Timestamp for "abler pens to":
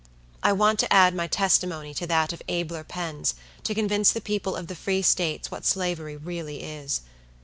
2.49-3.75